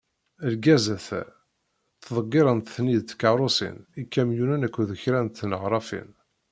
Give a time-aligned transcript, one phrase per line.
[0.51, 1.21] Lgazat-a,
[1.95, 6.09] ttḍeggirent-ten-id tkerrusin, ikamyunen akked kra n tneɣrafin.